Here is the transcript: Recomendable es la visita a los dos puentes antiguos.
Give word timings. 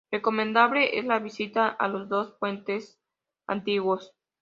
Recomendable 0.09 0.97
es 0.97 1.05
la 1.05 1.19
visita 1.19 1.67
a 1.67 1.87
los 1.87 2.09
dos 2.09 2.31
puentes 2.39 2.99
antiguos. 3.45 4.15